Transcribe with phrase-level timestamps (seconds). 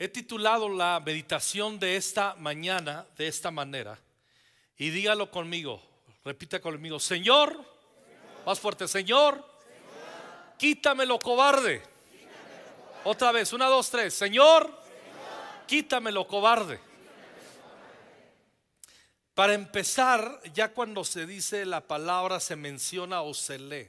[0.00, 3.98] He titulado la meditación de esta mañana de esta manera.
[4.76, 5.82] Y dígalo conmigo,
[6.24, 7.64] repita conmigo, Señor,
[8.46, 9.44] más fuerte, Señor,
[10.56, 11.82] quítame lo cobarde.
[13.02, 14.70] Otra vez, una, dos, tres, Señor,
[15.66, 16.78] quítame lo cobarde.
[19.34, 23.88] Para empezar, ya cuando se dice la palabra se menciona o se lee.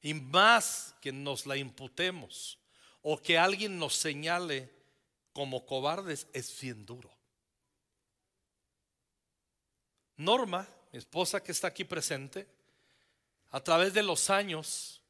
[0.00, 2.59] Y más que nos la imputemos
[3.02, 4.70] o que alguien nos señale
[5.32, 7.10] como cobardes es bien duro.
[10.16, 12.46] Norma, mi esposa que está aquí presente,
[13.50, 15.00] a través de los años,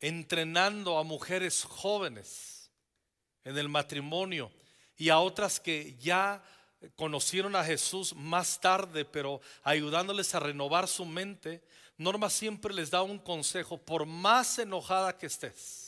[0.00, 2.70] entrenando a mujeres jóvenes
[3.42, 4.50] en el matrimonio
[4.96, 6.42] y a otras que ya
[6.96, 11.62] conocieron a Jesús más tarde, pero ayudándoles a renovar su mente,
[11.96, 15.83] Norma siempre les da un consejo, por más enojada que estés,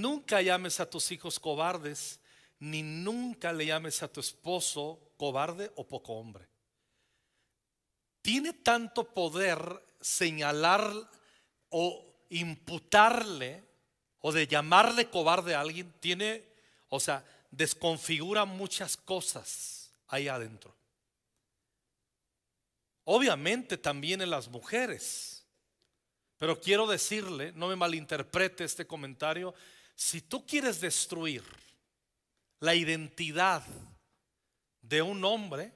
[0.00, 2.20] nunca llames a tus hijos cobardes,
[2.58, 6.48] ni nunca le llames a tu esposo cobarde o poco hombre.
[8.22, 10.92] Tiene tanto poder señalar
[11.70, 13.64] o imputarle
[14.20, 16.44] o de llamarle cobarde a alguien, tiene,
[16.88, 20.74] o sea, desconfigura muchas cosas ahí adentro.
[23.04, 25.44] Obviamente también en las mujeres.
[26.38, 29.54] Pero quiero decirle, no me malinterprete este comentario,
[30.02, 31.42] si tú quieres destruir
[32.60, 33.62] la identidad
[34.80, 35.72] de un hombre,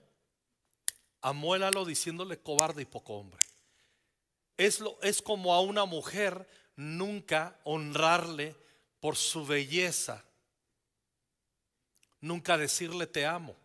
[1.21, 3.43] amuélalo diciéndole cobarde y poco hombre.
[4.57, 8.55] Es, lo, es como a una mujer nunca honrarle
[9.01, 10.27] por su belleza
[12.21, 13.57] nunca decirle te amo.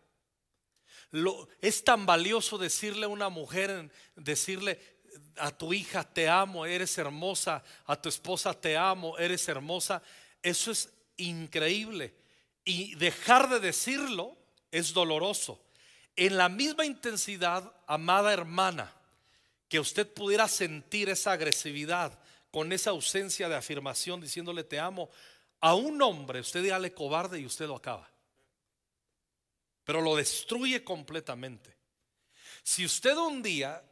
[1.60, 4.80] Es tan valioso decirle a una mujer, decirle
[5.36, 10.02] a tu hija te amo, eres hermosa, a tu esposa te amo, eres hermosa.
[10.42, 12.14] Eso es increíble.
[12.64, 14.36] Y dejar de decirlo
[14.70, 15.62] es doloroso.
[16.16, 18.92] En la misma intensidad, amada hermana,
[19.68, 22.18] que usted pudiera sentir esa agresividad
[22.50, 25.10] con esa ausencia de afirmación diciéndole te amo,
[25.60, 28.12] a un hombre usted dígale cobarde y usted lo acaba
[29.84, 31.76] pero lo destruye completamente.
[32.62, 33.82] Si usted un día,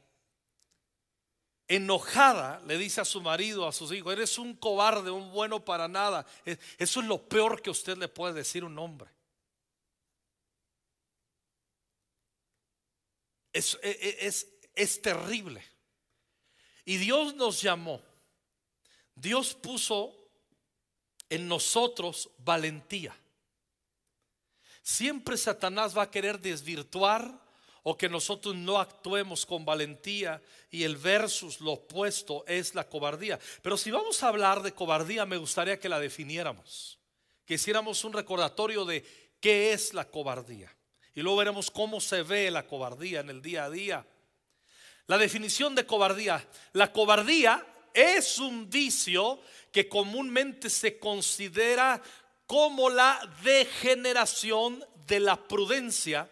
[1.71, 5.87] enojada, le dice a su marido, a sus hijos, eres un cobarde, un bueno para
[5.87, 9.09] nada, eso es lo peor que usted le puede decir a un hombre.
[13.53, 15.65] Es, e, e, es, es terrible.
[16.85, 18.03] Y Dios nos llamó.
[19.15, 20.13] Dios puso
[21.29, 23.17] en nosotros valentía.
[24.83, 27.41] Siempre Satanás va a querer desvirtuar
[27.83, 33.39] o que nosotros no actuemos con valentía y el versus, lo opuesto, es la cobardía.
[33.63, 36.99] Pero si vamos a hablar de cobardía, me gustaría que la definiéramos,
[37.45, 39.05] que hiciéramos un recordatorio de
[39.41, 40.75] qué es la cobardía.
[41.15, 44.07] Y luego veremos cómo se ve la cobardía en el día a día.
[45.07, 46.47] La definición de cobardía.
[46.73, 49.41] La cobardía es un vicio
[49.73, 52.01] que comúnmente se considera
[52.47, 56.29] como la degeneración de la prudencia,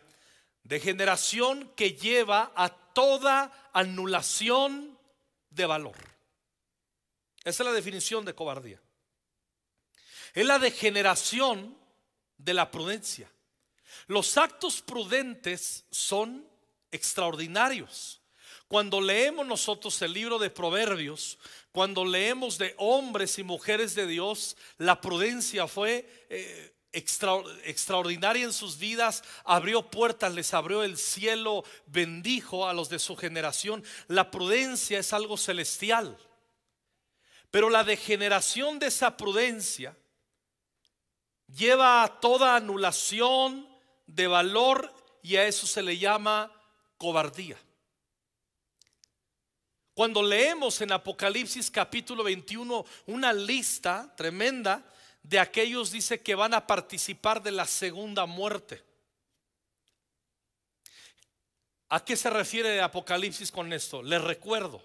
[0.69, 4.99] degeneración que lleva a toda anulación
[5.51, 5.97] de valor.
[7.43, 8.81] Esa es la definición de cobardía.
[10.35, 11.77] Es la degeneración
[12.37, 13.31] de la prudencia.
[14.07, 16.47] Los actos prudentes son
[16.91, 18.21] extraordinarios.
[18.69, 21.39] Cuando leemos nosotros el libro de Proverbios,
[21.73, 28.79] cuando leemos de hombres y mujeres de Dios, la prudencia fue eh, extraordinaria en sus
[28.79, 33.85] vidas, abrió puertas, les abrió el cielo, bendijo a los de su generación.
[34.07, 36.19] La prudencia es algo celestial.
[37.51, 39.97] Pero la degeneración de esa prudencia
[41.47, 43.67] lleva a toda anulación
[44.07, 46.53] de valor y a eso se le llama
[46.97, 47.59] cobardía.
[49.95, 54.85] Cuando leemos en Apocalipsis capítulo 21 una lista tremenda
[55.29, 58.83] de aquellos dice que van a participar de la segunda muerte.
[61.91, 64.03] ¿A qué se refiere Apocalipsis con esto?
[64.03, 64.83] Les recuerdo,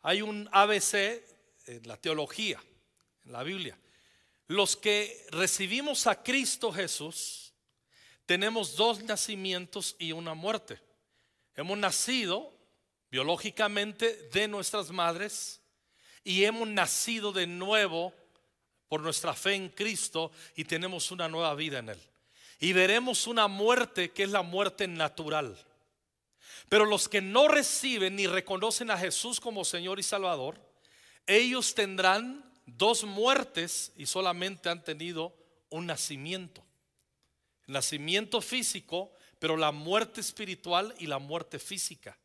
[0.00, 1.22] hay un ABC
[1.66, 2.62] en la teología,
[3.26, 3.78] en la Biblia.
[4.46, 7.52] Los que recibimos a Cristo Jesús,
[8.24, 10.80] tenemos dos nacimientos y una muerte.
[11.54, 12.54] Hemos nacido
[13.10, 15.60] biológicamente de nuestras madres
[16.24, 18.14] y hemos nacido de nuevo
[18.92, 21.98] por nuestra fe en Cristo y tenemos una nueva vida en Él.
[22.60, 25.56] Y veremos una muerte que es la muerte natural.
[26.68, 30.60] Pero los que no reciben ni reconocen a Jesús como Señor y Salvador,
[31.26, 35.34] ellos tendrán dos muertes y solamente han tenido
[35.70, 36.62] un nacimiento.
[37.66, 42.18] Nacimiento físico, pero la muerte espiritual y la muerte física.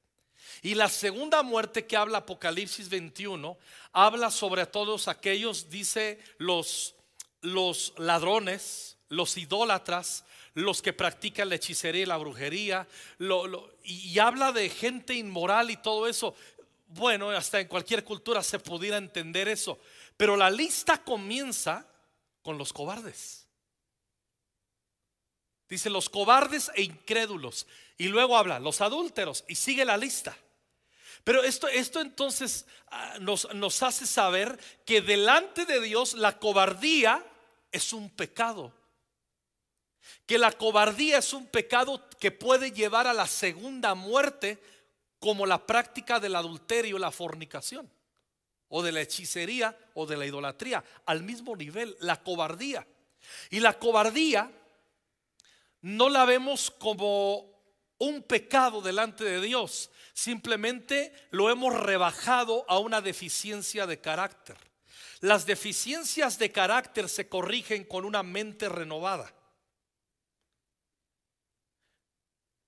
[0.62, 3.58] Y la segunda muerte que habla Apocalipsis 21
[3.94, 6.96] habla sobre todos aquellos, dice los,
[7.42, 12.88] los ladrones, los idólatras, los que practican la hechicería y la brujería,
[13.84, 16.36] y, habla de gente inmoral y todo eso.
[16.88, 19.80] Bueno, hasta en cualquier cultura se pudiera entender eso,
[20.16, 21.86] pero la lista comienza
[22.42, 23.47] con los cobardes.
[25.70, 27.68] Dice los cobardes e incrédulos.
[27.98, 30.38] Y luego habla los adúlteros y sigue la lista.
[31.24, 37.26] Pero esto, esto entonces ah, nos, nos hace saber que delante de Dios la cobardía
[37.72, 38.74] es un pecado.
[40.26, 44.58] Que la cobardía es un pecado que puede llevar a la segunda muerte
[45.20, 47.90] como la práctica del adulterio, la fornicación,
[48.70, 52.88] o de la hechicería o de la idolatría, al mismo nivel, la cobardía.
[53.50, 54.52] Y la cobardía
[55.82, 57.58] no la vemos como
[58.00, 64.58] un pecado delante de Dios, simplemente lo hemos rebajado a una deficiencia de carácter.
[65.20, 69.34] Las deficiencias de carácter se corrigen con una mente renovada.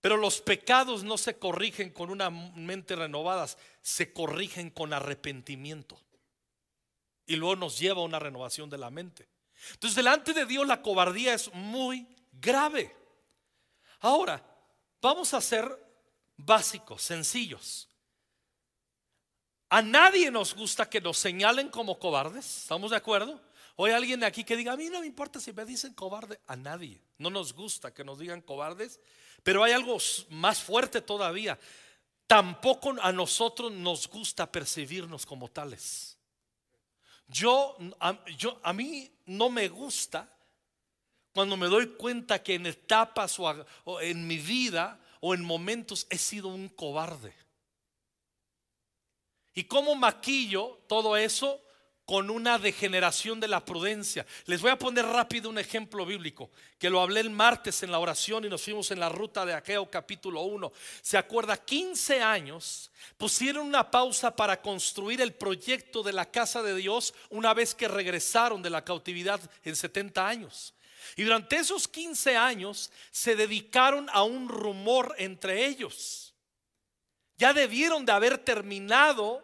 [0.01, 3.47] Pero los pecados no se corrigen con una mente renovada,
[3.81, 5.99] se corrigen con arrepentimiento.
[7.27, 9.27] Y luego nos lleva a una renovación de la mente.
[9.73, 12.95] Entonces delante de Dios la cobardía es muy grave.
[13.99, 14.41] Ahora,
[15.01, 15.67] vamos a ser
[16.37, 17.89] básicos, sencillos.
[19.69, 23.39] A nadie nos gusta que nos señalen como cobardes, ¿estamos de acuerdo?
[23.75, 25.93] O hay alguien de aquí que diga, a mí no me importa si me dicen
[25.93, 27.01] cobarde, a nadie.
[27.17, 28.99] No nos gusta que nos digan cobardes,
[29.43, 29.97] pero hay algo
[30.29, 31.59] más fuerte todavía.
[32.25, 36.17] Tampoco a nosotros nos gusta percibirnos como tales.
[37.27, 37.77] Yo,
[38.37, 40.27] yo a mí no me gusta
[41.33, 46.17] cuando me doy cuenta que en etapas o, en mi vida o en momentos he
[46.17, 47.33] sido un cobarde.
[49.53, 51.61] ¿Y cómo maquillo todo eso?
[52.05, 54.25] Con una degeneración de la prudencia.
[54.45, 56.49] Les voy a poner rápido un ejemplo bíblico,
[56.79, 59.53] que lo hablé el martes en la oración y nos fuimos en la ruta de
[59.53, 60.71] Aqueo capítulo 1.
[61.03, 61.55] ¿Se acuerda?
[61.55, 67.53] 15 años pusieron una pausa para construir el proyecto de la casa de Dios una
[67.53, 70.73] vez que regresaron de la cautividad en 70 años.
[71.15, 76.33] Y durante esos 15 años se dedicaron a un rumor entre ellos.
[77.37, 79.43] Ya debieron de haber terminado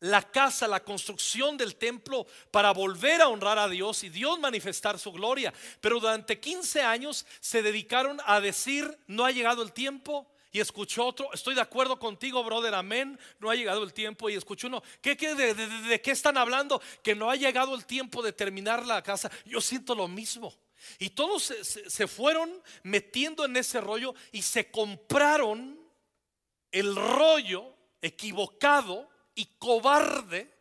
[0.00, 4.98] la casa, la construcción del templo para volver a honrar a Dios y Dios manifestar
[4.98, 5.52] su gloria.
[5.80, 10.26] Pero durante 15 años se dedicaron a decir, no ha llegado el tiempo.
[10.50, 14.30] Y escuchó otro, estoy de acuerdo contigo, brother, amén, no ha llegado el tiempo.
[14.30, 16.80] Y escuchó uno, ¿qué, de, de qué están hablando?
[17.02, 19.30] Que no ha llegado el tiempo de terminar la casa.
[19.44, 20.54] Yo siento lo mismo.
[20.98, 25.78] Y todos se, fueron metiendo en ese rollo y se compraron
[26.70, 30.54] el rollo equivocado y cobarde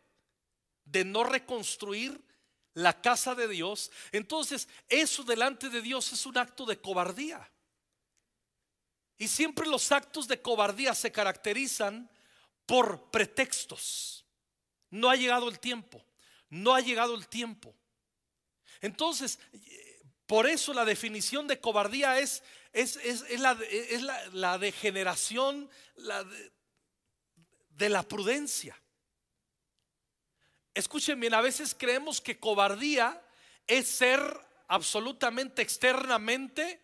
[0.85, 2.21] de no reconstruir
[2.73, 3.91] la casa de Dios.
[4.11, 7.49] Entonces, eso delante de Dios es un acto de cobardía.
[9.17, 12.09] Y siempre los actos de cobardía se caracterizan
[12.65, 14.25] por pretextos.
[14.89, 16.03] No ha llegado el tiempo.
[16.49, 17.75] No ha llegado el tiempo.
[18.81, 19.39] Entonces,
[20.27, 25.69] por eso la definición de cobardía es, es, la, degeneración
[27.69, 28.79] de, la prudencia.
[30.73, 33.23] Escuchen bien, a veces creemos que cobardía
[33.65, 34.21] es ser
[34.67, 36.81] absolutamente externamente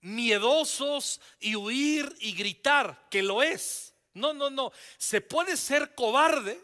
[0.00, 3.94] miedosos y huir y gritar, que lo es.
[4.14, 4.72] No, no, no.
[4.96, 6.58] Se puede ser cobarde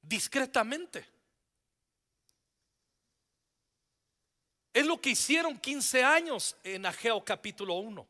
[0.00, 1.15] discretamente.
[4.76, 8.06] Es lo que hicieron 15 años en Ageo capítulo 1.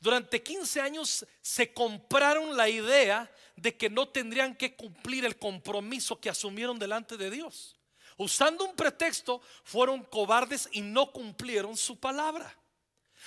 [0.00, 6.18] Durante 15 años se compraron la idea de que no tendrían que cumplir el compromiso
[6.18, 7.76] que asumieron delante de Dios.
[8.16, 12.52] Usando un pretexto, fueron cobardes y no cumplieron su palabra.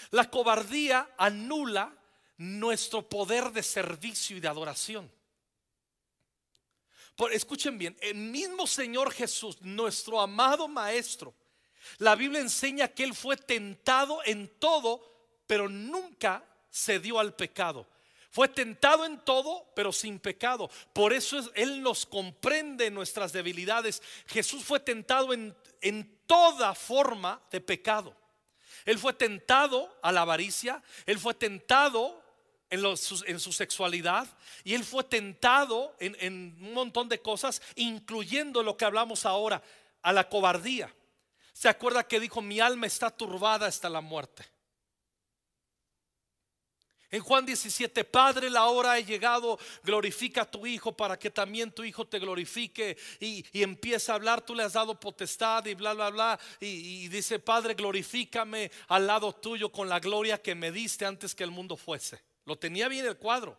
[0.09, 1.95] La cobardía anula
[2.35, 5.09] nuestro poder de servicio y de adoración.
[7.31, 11.33] Escuchen bien, el mismo Señor Jesús, nuestro amado Maestro,
[11.97, 15.01] la Biblia enseña que Él fue tentado en todo,
[15.47, 17.87] pero nunca se dio al pecado.
[18.31, 20.69] Fue tentado en todo, pero sin pecado.
[20.93, 24.01] Por eso Él nos comprende nuestras debilidades.
[24.27, 28.15] Jesús fue tentado en, en toda forma de pecado.
[28.85, 32.23] Él fue tentado a la avaricia, Él fue tentado
[32.71, 34.27] en, en, su sexualidad
[34.63, 39.61] y él fue tentado en, en, un montón de cosas, incluyendo lo que hablamos ahora,
[40.01, 40.91] a la cobardía.
[41.61, 44.43] ¿Se acuerda que dijo, mi alma está turbada hasta la muerte?
[47.11, 51.71] En Juan 17, Padre, la hora ha llegado, glorifica a tu Hijo para que también
[51.71, 52.97] tu Hijo te glorifique.
[53.19, 56.39] Y, empieza a hablar, tú le has dado potestad y bla, bla, bla.
[56.59, 61.43] Y, dice, Padre, glorifícame al lado tuyo con la gloria que me diste antes que
[61.43, 62.23] el mundo fuese.
[62.45, 63.55] Lo tenía bien el cuadro.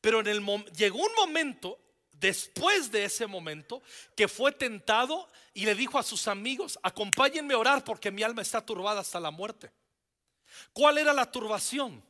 [0.00, 0.42] Pero en el
[0.74, 1.78] llegó un momento,
[2.22, 3.82] después de ese momento,
[4.16, 8.40] que fue tentado y le dijo a sus amigos, acompáñenme a orar porque mi alma
[8.40, 9.70] está turbada hasta la muerte.
[10.72, 12.02] ¿Cuál era la turbación?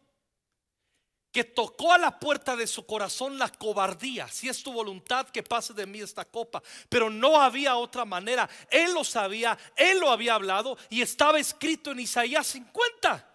[1.32, 4.28] que tocó a la puerta de su corazón la cobardía.
[4.28, 6.62] Si es tu voluntad que pase de mí esta copa.
[6.90, 8.46] Pero no había otra manera.
[8.70, 13.26] Él lo sabía, él lo había hablado y estaba escrito en Isaías 50.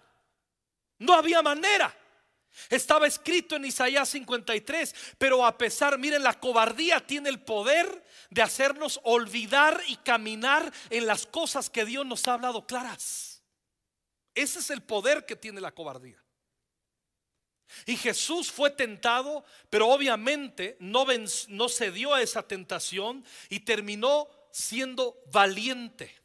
[1.00, 1.92] No había manera.
[2.70, 8.42] Estaba escrito en Isaías 53, pero a pesar, miren, la cobardía tiene el poder de
[8.42, 13.44] hacernos olvidar y caminar en las cosas que Dios nos ha hablado claras.
[14.34, 16.24] Ese es el poder que tiene la cobardía.
[17.86, 21.06] Y Jesús fue tentado, pero obviamente no,
[21.50, 26.16] no cedió a esa tentación y terminó siendo valiente.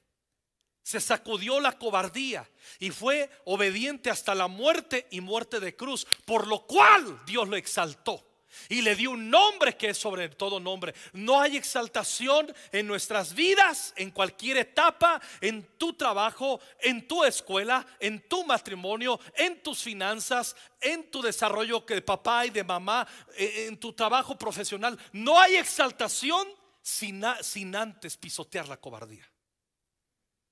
[0.82, 2.48] Se sacudió la cobardía
[2.78, 7.56] y fue obediente hasta la muerte y muerte de cruz, por lo cual Dios lo
[7.56, 8.24] exaltó
[8.68, 10.94] y le dio un nombre que es sobre todo nombre.
[11.12, 17.86] No hay exaltación en nuestras vidas, en cualquier etapa, en tu trabajo, en tu escuela,
[18.00, 23.66] en tu matrimonio, en tus finanzas, en tu desarrollo de papá y de mamá, eh,
[23.68, 24.98] en tu trabajo profesional.
[25.12, 26.46] No hay exaltación
[26.80, 29.31] sin, sin antes pisotear la cobardía.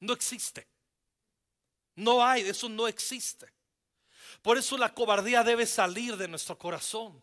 [0.01, 0.67] No existe.
[1.95, 3.47] No hay, eso no existe.
[4.43, 7.23] Por eso la cobardía debe salir de nuestro corazón.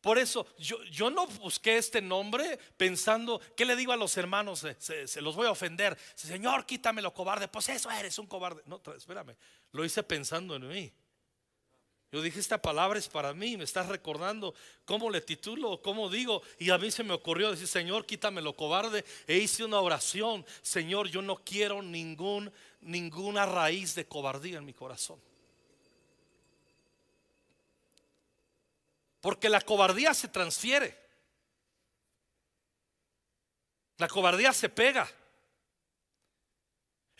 [0.00, 4.66] Por eso yo, yo, no busqué este nombre pensando, ¿qué le digo a los hermanos?
[4.78, 5.96] Se, los voy a ofender.
[6.14, 7.48] Señor, quítame lo cobarde.
[7.48, 8.62] Pues eso eres un cobarde.
[8.66, 9.36] No, espérame.
[9.72, 10.92] Lo hice pensando en mí.
[12.12, 13.56] Yo dije, esta palabra es para mí.
[13.56, 16.42] Me estás recordando cómo le titulo, cómo digo.
[16.58, 19.04] Y a mí se me ocurrió decir, Señor, quítame lo cobarde.
[19.28, 20.44] E hice una oración.
[20.60, 25.20] Señor, yo no quiero ningún, ninguna raíz de cobardía en mi corazón.
[29.20, 30.98] Porque la cobardía se transfiere.
[33.98, 35.08] La cobardía se pega.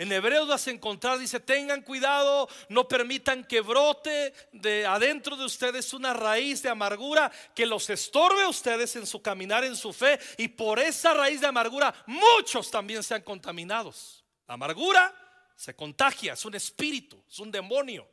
[0.00, 5.44] En Hebreos vas a encontrar, dice, tengan cuidado, no permitan que brote de adentro de
[5.44, 9.92] ustedes una raíz de amargura que los estorbe a ustedes en su caminar en su
[9.92, 14.24] fe y por esa raíz de amargura muchos también sean contaminados.
[14.48, 15.14] La amargura
[15.54, 18.08] se contagia, es un espíritu, es un demonio.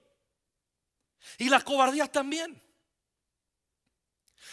[1.37, 2.61] Y la cobardía también.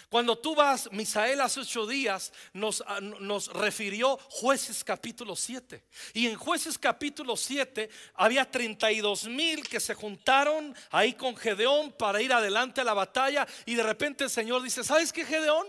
[0.08, 5.84] Cuando tú vas, Misael hace ocho días nos, ah, nos, refirió jueces capítulo 7.
[6.12, 12.22] Y en jueces capítulo 7 había 32 mil que se juntaron ahí con Gedeón para
[12.22, 13.46] ir adelante a la batalla.
[13.66, 15.66] Y de repente el Señor dice, ¿sabes qué Gedeón?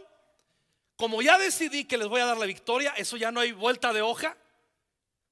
[0.98, 3.92] Como ya decidí que les voy a dar la victoria, eso ya no hay vuelta
[3.92, 4.38] de hoja.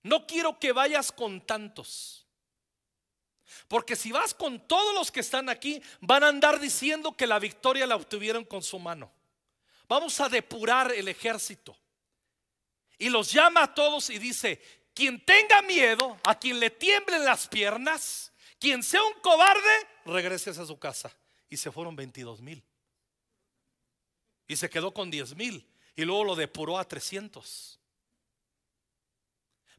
[0.02, 2.23] No quiero que vayas con tantos.
[3.68, 7.40] Porque si vas con todos los que están aquí, van a andar diciendo que la
[7.40, 9.12] victoria la obtuvieron con su mano.
[9.88, 11.78] Vamos a depurar el ejército.
[12.98, 14.62] Y los llama a todos y dice,
[14.94, 20.66] quien tenga miedo, a quien le tiemblen las piernas, quien sea un cobarde, regrese a
[20.66, 21.16] su casa.
[21.50, 22.64] Y se fueron 22 mil.
[24.48, 25.68] Y se quedó con 10 mil.
[25.96, 27.80] Y luego lo depuró a 300.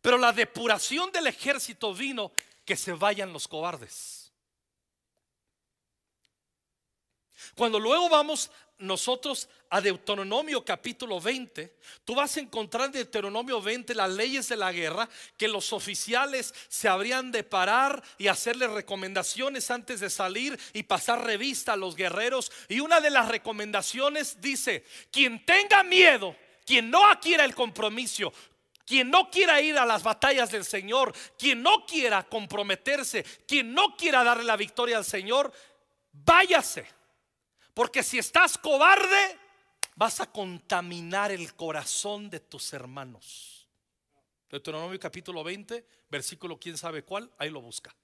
[0.00, 2.31] Pero la depuración del ejército vino
[2.64, 4.33] que se vayan los cobardes.
[7.54, 13.94] Cuando luego vamos nosotros a Deuteronomio capítulo 20, tú vas a encontrar en Deuteronomio 20
[13.94, 19.71] las leyes de la guerra, que los oficiales se habrían de parar y hacerle recomendaciones
[19.71, 22.50] antes de salir y pasar revista a los guerreros.
[22.68, 28.33] Y una de las recomendaciones dice, quien tenga miedo, quien no adquiera el compromiso,
[28.84, 33.96] quien no quiera ir a las batallas del Señor, quien no quiera comprometerse, quien no
[33.96, 35.52] quiera darle la victoria al Señor,
[36.12, 36.86] váyase.
[37.72, 39.38] Porque si estás cobarde,
[39.96, 43.68] vas a contaminar el corazón de tus hermanos.
[44.48, 47.94] Deuteronomio capítulo 20, versículo quién sabe cuál, ahí lo busca.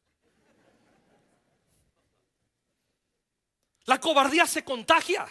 [3.85, 5.29] La cobardía se contagia.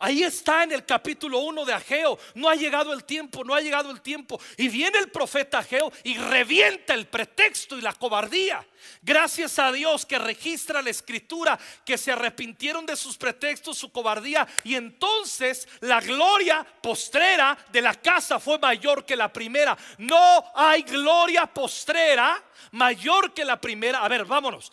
[0.00, 2.18] Ahí está en el capítulo 1 de Ageo.
[2.34, 4.40] No ha llegado el tiempo, no ha llegado el tiempo.
[4.56, 8.64] Y viene el profeta Ageo y revienta el pretexto y la cobardía.
[9.02, 14.46] Gracias a Dios que registra la escritura que se arrepintieron de sus pretextos, su cobardía.
[14.62, 19.76] Y entonces la gloria postrera de la casa fue mayor que la primera.
[19.98, 22.40] No hay gloria postrera
[22.70, 24.04] mayor que la primera.
[24.04, 24.70] A ver, vámonos.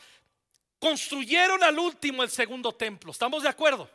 [0.77, 3.11] Construyeron al último el segundo templo.
[3.11, 3.89] ¿Estamos de acuerdo?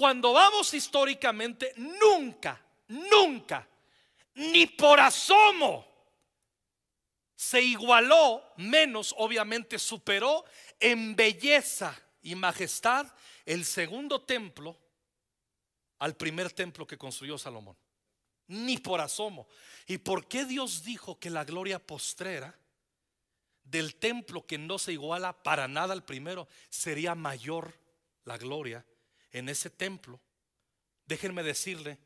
[0.00, 3.68] Cuando vamos históricamente, nunca, nunca,
[4.36, 5.86] ni por asomo,
[7.36, 10.46] se igualó, menos obviamente superó
[10.78, 13.12] en belleza y majestad
[13.44, 14.74] el segundo templo
[15.98, 17.76] al primer templo que construyó Salomón.
[18.46, 19.48] Ni por asomo.
[19.86, 22.58] ¿Y por qué Dios dijo que la gloria postrera
[23.64, 27.78] del templo que no se iguala para nada al primero sería mayor
[28.24, 28.82] la gloria
[29.32, 30.20] en ese templo,
[31.06, 31.98] déjenme decirle,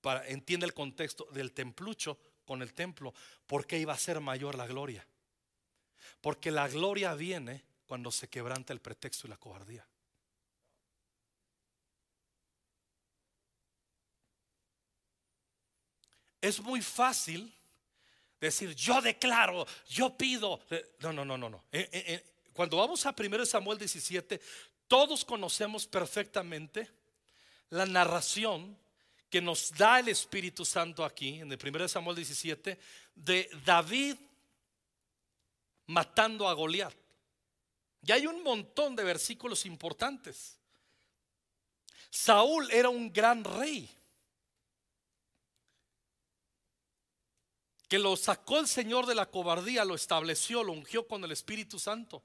[0.00, 3.14] para entienda el contexto del templucho con el templo,
[3.46, 5.06] ¿por qué iba a ser mayor la gloria?
[6.20, 9.86] Porque la gloria viene cuando se quebranta el pretexto y la cobardía.
[16.40, 17.50] Es muy fácil
[18.38, 20.60] decir, yo declaro, yo pido.
[21.00, 21.64] No, no, no, no, no.
[21.72, 24.40] Eh, eh, eh, cuando vamos a 1 Samuel 17,
[24.88, 26.90] todos conocemos perfectamente
[27.70, 28.76] la narración
[29.30, 32.78] que nos da el Espíritu Santo aquí, en el 1 Samuel 17,
[33.14, 34.16] de David
[35.86, 36.94] matando a Goliat.
[38.06, 40.58] Y hay un montón de versículos importantes.
[42.10, 43.90] Saúl era un gran rey
[47.88, 51.78] que lo sacó el Señor de la cobardía, lo estableció, lo ungió con el Espíritu
[51.78, 52.22] Santo.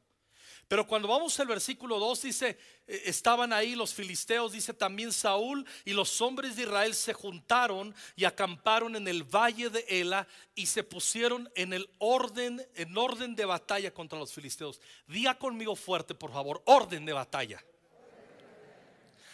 [0.69, 2.49] Pero cuando vamos al versículo 2 dice,
[2.85, 7.95] eh, estaban ahí los filisteos, dice también Saúl y los hombres de Israel se juntaron
[8.15, 13.35] y acamparon en el valle de Ela y se pusieron en el orden, en orden
[13.35, 14.79] de batalla contra los filisteos.
[15.07, 17.65] Diga conmigo fuerte, por favor, orden de batalla.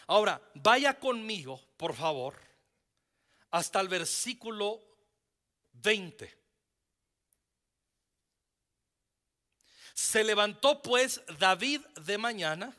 [0.08, 2.36] Ahora, vaya conmigo, por favor,
[3.52, 4.80] hasta el versículo
[5.74, 6.45] 20.
[9.96, 12.76] Se levantó pues David de mañana,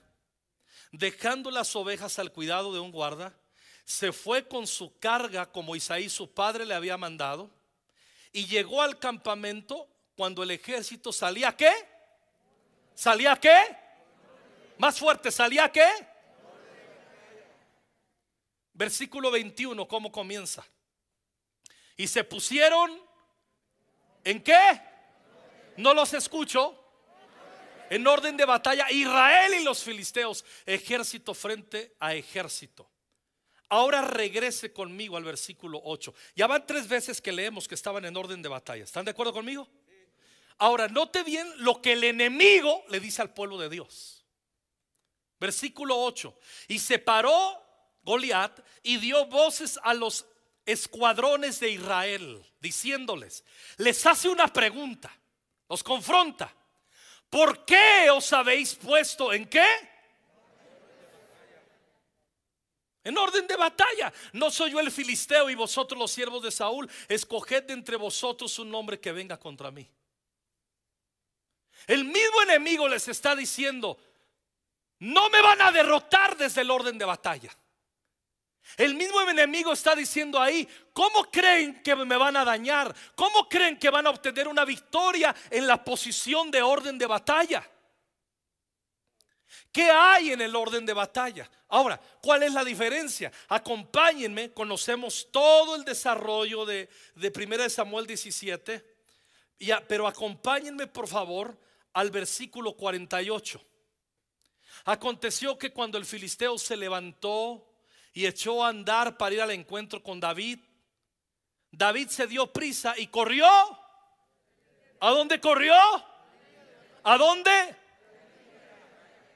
[0.92, 3.35] dejando las ovejas al cuidado de un guarda,
[3.87, 7.50] se fue con su carga como Isaí su padre le había mandado,
[8.33, 11.72] y llegó al campamento cuando el ejército salía qué?
[12.94, 13.64] ¿Salía qué?
[14.76, 15.88] Más fuerte, ¿salía qué?
[18.74, 20.66] Versículo 21, ¿cómo comienza?
[21.96, 23.00] Y se pusieron
[24.22, 24.83] en qué?
[25.79, 26.83] No los escucho
[27.90, 32.88] en orden de batalla, Israel y los filisteos, ejército frente a ejército.
[33.68, 36.14] Ahora regrese conmigo al versículo 8.
[36.37, 38.85] Ya van tres veces que leemos que estaban en orden de batalla.
[38.85, 39.68] ¿Están de acuerdo conmigo?
[40.59, 44.25] Ahora, note bien lo que el enemigo le dice al pueblo de Dios.
[45.38, 46.38] Versículo 8.
[46.68, 47.62] Y se paró
[48.03, 50.27] Goliat y dio voces a los
[50.64, 53.44] escuadrones de Israel, diciéndoles,
[53.79, 55.16] les hace una pregunta,
[55.68, 56.55] los confronta.
[57.30, 59.66] ¿Por qué os habéis puesto en qué?
[63.04, 64.12] En orden de batalla.
[64.32, 66.90] No soy yo el filisteo y vosotros los siervos de Saúl.
[67.08, 69.88] Escoged de entre vosotros un hombre que venga contra mí.
[71.86, 73.96] El mismo enemigo les está diciendo,
[74.98, 77.56] no me van a derrotar desde el orden de batalla.
[78.76, 82.94] El mismo enemigo está diciendo ahí, ¿cómo creen que me van a dañar?
[83.14, 87.68] ¿Cómo creen que van a obtener una victoria en la posición de orden de batalla?
[89.72, 91.48] ¿Qué hay en el orden de batalla?
[91.68, 93.33] Ahora, ¿cuál es la diferencia?
[93.48, 98.85] Acompáñenme, conocemos todo el desarrollo de, de 1 Samuel 17,
[99.87, 101.59] pero acompáñenme por favor
[101.92, 103.62] al versículo 48.
[104.85, 107.75] Aconteció que cuando el filisteo se levantó
[108.16, 110.59] y echó a andar para ir al encuentro con David.
[111.70, 113.46] David se dio prisa y corrió.
[115.00, 115.74] ¿A dónde corrió?
[117.05, 117.76] ¿A dónde?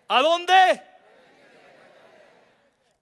[0.09, 0.83] ¿A dónde?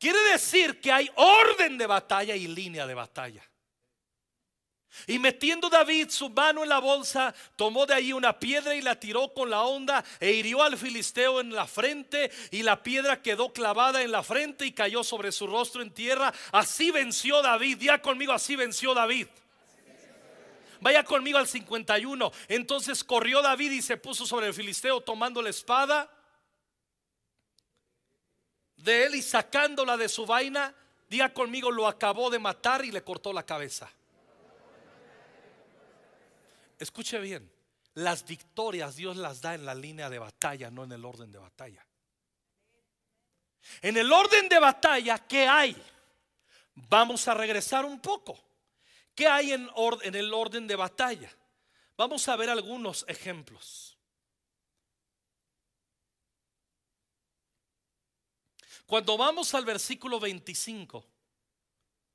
[0.01, 3.48] Quiere decir que hay orden de batalla y línea de batalla.
[5.07, 8.99] Y metiendo David su mano en la bolsa, tomó de ahí una piedra y la
[8.99, 13.53] tiró con la onda e hirió al filisteo en la frente y la piedra quedó
[13.53, 16.33] clavada en la frente y cayó sobre su rostro en tierra.
[16.53, 17.79] Así venció David.
[17.81, 19.27] Ya conmigo, así venció David.
[20.81, 22.33] Vaya conmigo al 51.
[22.49, 26.11] Entonces corrió David y se puso sobre el filisteo tomando la espada.
[28.77, 30.73] de él y sacándola de su vaina,
[31.11, 33.91] diga conmigo, lo acabó de matar y le cortó la cabeza.
[36.79, 37.51] Escuche bien,
[37.95, 41.39] las victorias Dios las da en la línea de batalla, no en el orden de
[41.39, 41.85] batalla.
[43.83, 45.77] En el orden de batalla, ¿qué hay?
[46.75, 48.39] Vamos a regresar un poco.
[49.15, 49.69] ¿Qué hay en,
[50.15, 51.31] el orden de batalla?
[51.97, 53.99] Vamos a ver algunos ejemplos.
[58.87, 61.05] Cuando vamos al versículo 25,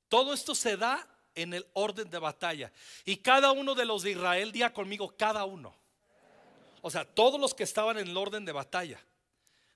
[0.08, 2.72] todo esto se da en el orden de batalla.
[3.04, 5.74] Y cada uno de los de Israel, diga conmigo, cada uno.
[6.82, 9.00] O sea, todos los que estaban en el orden de batalla.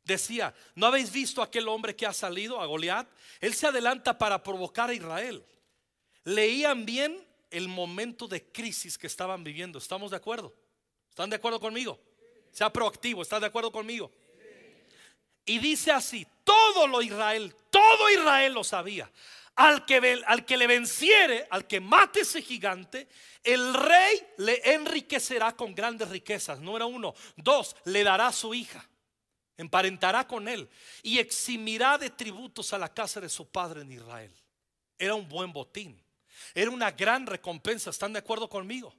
[0.04, 3.06] Decía, ¿no habéis visto aquel hombre que ha salido a Goliat?
[3.40, 5.44] Él se adelanta para provocar a Israel.
[6.24, 9.78] Leían bien el momento de crisis que estaban viviendo.
[9.78, 10.54] ¿Estamos de acuerdo?
[11.10, 11.98] ¿Están de acuerdo conmigo?
[12.52, 14.10] Sea proactivo, ¿estás de acuerdo conmigo?
[15.44, 19.10] Y dice así, todo lo Israel, todo Israel lo sabía.
[19.58, 23.08] Al que, al que le venciere, al que mate ese gigante,
[23.42, 26.60] el rey le enriquecerá con grandes riquezas.
[26.60, 27.12] Número uno.
[27.34, 28.88] Dos, le dará su hija.
[29.56, 30.70] Emparentará con él
[31.02, 34.32] y eximirá de tributos a la casa de su padre en Israel.
[34.96, 36.00] Era un buen botín.
[36.54, 37.90] Era una gran recompensa.
[37.90, 38.94] ¿Están de acuerdo conmigo?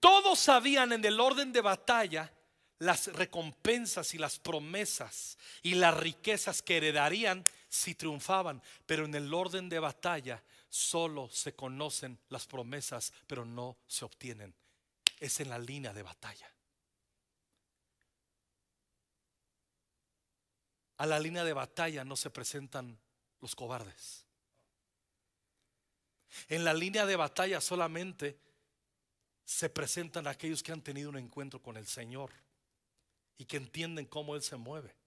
[0.00, 2.32] Todos sabían en el orden de batalla
[2.80, 8.62] las recompensas y las promesas y las riquezas que heredarían si triunfaban.
[8.86, 14.54] Pero en el orden de batalla solo se conocen las promesas, pero no se obtienen.
[15.20, 16.50] Es en la línea de batalla.
[20.98, 22.98] A la línea de batalla no se presentan
[23.40, 24.24] los cobardes.
[26.48, 28.38] En la línea de batalla solamente
[29.44, 32.30] se presentan aquellos que han tenido un encuentro con el Señor
[33.38, 34.97] y que entienden cómo Él se mueve.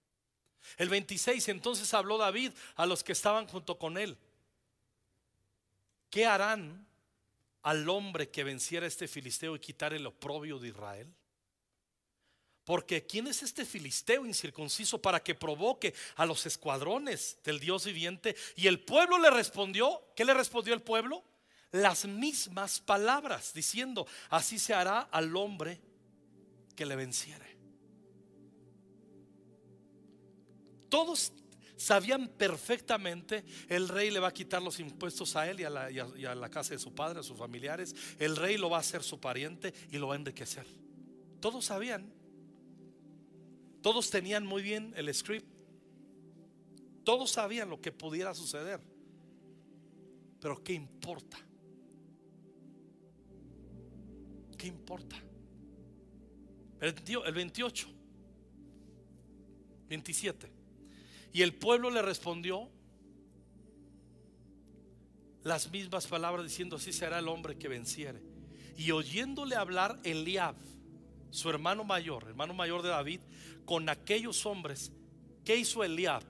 [0.76, 4.16] El 26, entonces habló David a los que estaban junto con Él.
[6.10, 6.86] ¿Qué harán
[7.62, 11.12] al hombre que venciera a este filisteo y quitar el oprobio de Israel?
[12.64, 18.36] Porque ¿quién es este filisteo incircunciso para que provoque a los escuadrones del Dios viviente?
[18.56, 21.24] Y el pueblo le respondió, ¿qué le respondió el pueblo?
[21.72, 25.80] Las mismas palabras, diciendo, así se hará al hombre
[26.76, 27.51] que le venciere.
[30.92, 31.32] Todos
[31.74, 35.70] sabían perfectamente, el rey le va a quitar los impuestos a él y a,
[36.34, 37.96] la, casa de su padre, a sus familiares.
[38.18, 40.66] El rey lo va a hacer su pariente y lo va a enriquecer.
[41.40, 42.12] Todos sabían.
[43.80, 45.46] Todos tenían muy bien el script.
[47.04, 48.78] Todos sabían lo que pudiera suceder.
[50.42, 51.38] Pero ¿qué importa?
[54.58, 55.16] ¿Qué importa?
[56.82, 57.88] El 28,
[59.88, 60.61] 27.
[61.32, 62.68] Y el pueblo le respondió
[65.42, 68.22] las mismas palabras diciendo, así será el hombre que venciere.
[68.76, 70.54] Y oyéndole hablar Eliab,
[71.30, 73.20] su hermano mayor, hermano mayor de David,
[73.64, 74.92] con aquellos hombres,
[75.44, 76.22] ¿qué hizo Eliab?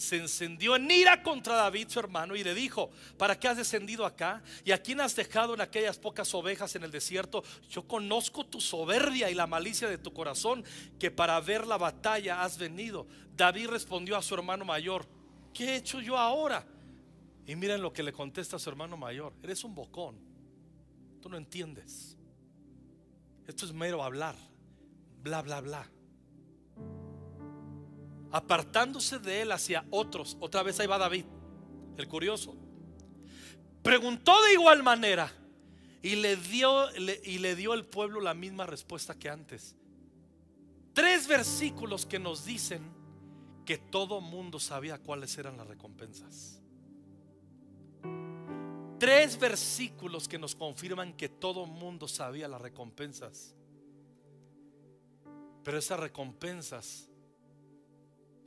[0.00, 4.06] Se encendió en ira contra David, su hermano, y le dijo, ¿para qué has descendido
[4.06, 4.42] acá?
[4.64, 7.44] ¿Y a quién has dejado en aquellas pocas ovejas en el desierto?
[7.68, 10.64] Yo conozco tu soberbia y la malicia de tu corazón,
[10.98, 13.06] que para ver la batalla has venido.
[13.36, 15.06] David respondió a su hermano mayor,
[15.52, 16.66] ¿qué he hecho yo ahora?
[17.46, 20.18] Y miren lo que le contesta a su hermano mayor, eres un bocón,
[21.20, 22.16] tú no entiendes.
[23.46, 24.36] Esto es mero hablar,
[25.22, 25.99] bla, bla, bla
[28.32, 30.36] apartándose de él hacia otros.
[30.40, 31.24] Otra vez ahí va David,
[31.96, 32.56] el curioso.
[33.82, 35.32] Preguntó de igual manera
[36.02, 39.76] y le dio, y le dio el pueblo la misma respuesta que antes.
[40.92, 42.82] Tres versículos que nos dicen
[43.64, 46.60] que todo mundo sabía cuáles eran las recompensas.
[48.98, 53.54] Tres versículos que nos confirman que todo mundo sabía las recompensas.
[55.62, 57.09] Pero esas recompensas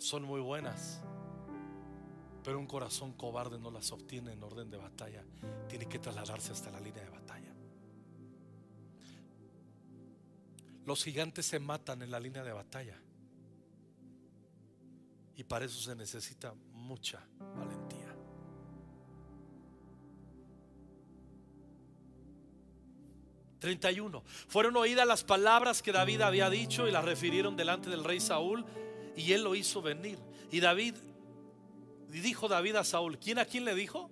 [0.04, 1.00] son muy buenas,
[2.44, 5.24] pero un corazón cobarde no las obtiene en orden de batalla.
[5.70, 7.54] Tiene que trasladarse hasta la línea de batalla.
[10.86, 13.00] Los gigantes se matan en la línea de batalla.
[15.38, 18.10] Y para eso se necesita mucha valentía.
[23.62, 24.22] ...31...
[24.26, 28.66] Fueron oídas las palabras que David había dicho y las refirieron delante del rey Saúl
[29.15, 30.17] y él lo hizo venir.
[30.52, 30.95] Y David,
[32.10, 34.10] dijo David a Saúl, ¿quién a quién le dijo?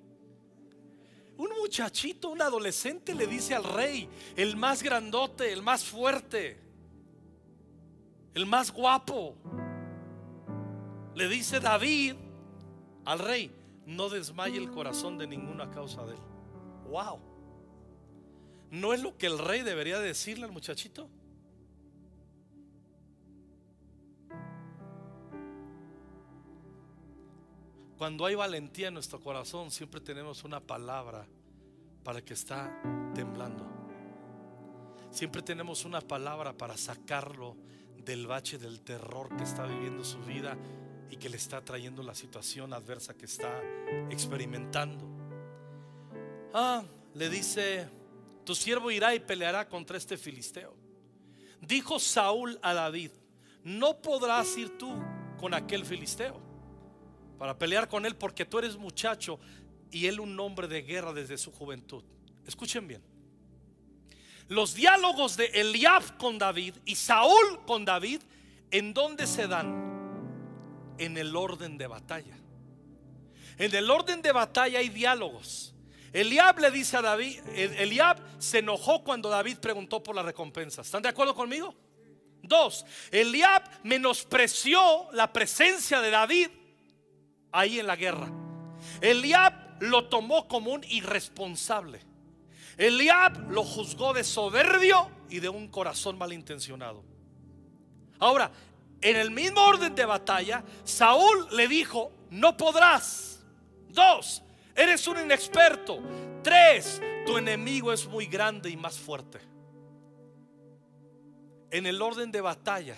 [1.37, 6.59] Un muchachito, un adolescente le dice al rey, el más grandote, el más fuerte,
[8.33, 9.35] el más guapo.
[11.15, 12.15] Le dice David
[13.05, 13.51] al rey,
[13.85, 16.21] no desmaye el corazón de ninguna causa de él.
[16.89, 17.19] Wow.
[18.69, 21.09] ¿No es lo que el rey debería decirle al muchachito?
[28.01, 31.27] Cuando hay valentía en nuestro corazón, siempre tenemos una palabra
[32.03, 32.81] para que está
[33.13, 33.63] temblando.
[35.11, 37.55] Siempre tenemos una palabra para sacarlo
[37.97, 40.57] del bache del terror que está viviendo su vida
[41.11, 43.61] y que le está trayendo la situación adversa que está
[44.09, 45.05] experimentando.
[46.55, 46.83] Ah,
[47.13, 47.87] le dice,
[48.43, 50.73] tu siervo irá y peleará contra este filisteo.
[51.61, 53.11] Dijo Saúl a David,
[53.63, 54.91] no podrás ir tú
[55.37, 56.49] con aquel filisteo
[57.41, 59.39] para pelear con él porque tú eres muchacho
[59.89, 62.03] y él un hombre de guerra desde su juventud.
[62.45, 63.01] Escuchen bien.
[64.47, 68.21] Los diálogos de Eliab con David y Saúl con David,
[68.69, 70.93] ¿en dónde se dan?
[70.99, 72.37] En el orden de batalla.
[73.57, 75.73] En el orden de batalla hay diálogos.
[76.13, 80.83] Eliab le dice a David, Eliab se enojó cuando David preguntó por la recompensa.
[80.83, 81.73] ¿Están de acuerdo conmigo?
[82.43, 86.49] Dos, Eliab menospreció la presencia de David
[87.51, 88.31] ahí en la guerra.
[89.01, 92.01] Eliab lo tomó como un irresponsable.
[92.77, 97.03] Eliab lo juzgó de soberbio y de un corazón malintencionado.
[98.19, 98.51] Ahora,
[99.01, 103.43] en el mismo orden de batalla, Saúl le dijo, no podrás.
[103.89, 104.43] Dos,
[104.75, 105.99] eres un inexperto.
[106.43, 109.39] Tres, tu enemigo es muy grande y más fuerte.
[111.71, 112.97] En el orden de batalla,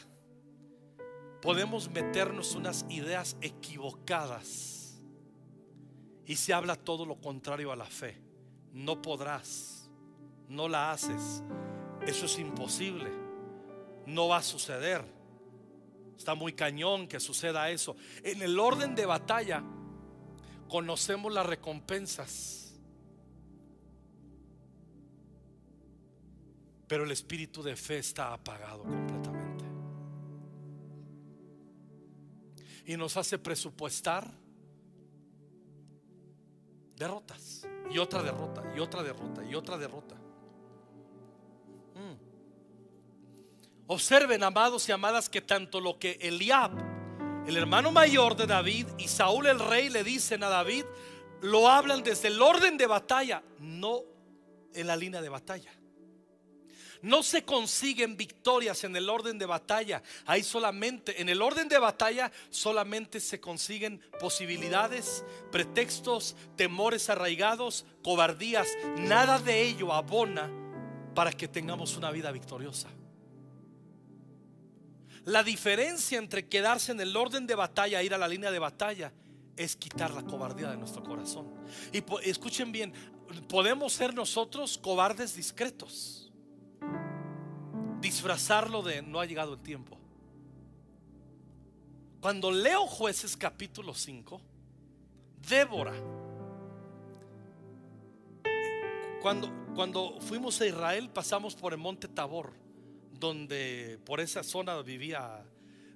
[1.44, 4.98] podemos meternos unas ideas equivocadas
[6.26, 8.18] y se habla todo lo contrario a la fe.
[8.72, 9.90] No podrás,
[10.48, 11.44] no la haces,
[12.08, 13.12] eso es imposible,
[14.06, 15.04] no va a suceder.
[16.18, 17.98] Está muy cañón que suceda eso.
[18.24, 19.62] En el orden de batalla
[20.70, 22.80] conocemos las recompensas.
[26.88, 29.33] Pero el espíritu de fe está apagado completamente.
[32.86, 34.30] Y nos hace presupuestar
[36.96, 40.16] derrotas y otra derrota y otra derrota y otra derrota.
[41.96, 42.16] Mm.
[43.88, 46.72] Observen, amados y amadas, que tanto lo que Eliab,
[47.48, 50.86] el hermano mayor de David, y Saúl el rey le dicen a David,
[51.42, 54.02] lo hablan desde el orden de batalla, no
[54.74, 55.72] en la línea de batalla.
[57.04, 60.02] No se consiguen victorias en el orden de batalla.
[60.26, 68.70] Hay solamente, en el orden de batalla solamente se consiguen posibilidades, pretextos, temores arraigados, cobardías.
[69.00, 70.50] Nada de ello abona
[71.14, 72.88] para que tengamos una vida victoriosa.
[75.26, 78.60] La diferencia entre quedarse en el orden de batalla e ir a la línea de
[78.60, 79.12] batalla
[79.58, 81.52] es quitar la cobardía de nuestro corazón.
[81.92, 82.94] Y escuchen bien,
[83.50, 86.23] podemos ser nosotros cobardes discretos
[88.04, 89.98] disfrazarlo de no ha llegado el tiempo.
[92.20, 94.42] Cuando leo jueces capítulo 5,
[95.48, 95.94] Débora,
[99.22, 102.52] cuando, cuando fuimos a Israel pasamos por el monte Tabor,
[103.14, 105.42] donde por esa zona vivía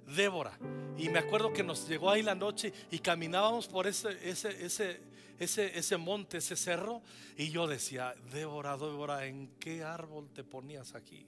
[0.06, 0.58] Débora.
[0.96, 5.00] Y me acuerdo que nos llegó ahí la noche y caminábamos por ese, ese, ese,
[5.38, 7.02] ese, ese monte, ese cerro.
[7.36, 11.26] Y yo decía, Débora, Débora, ¿en qué árbol te ponías aquí?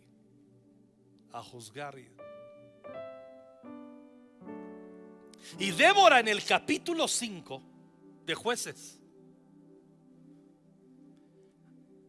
[1.33, 1.97] A juzgar.
[5.59, 7.63] Y Débora en el capítulo 5
[8.27, 9.01] de jueces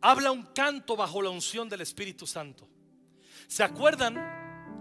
[0.01, 2.67] habla un canto bajo la unción del Espíritu Santo.
[3.47, 4.17] ¿Se acuerdan?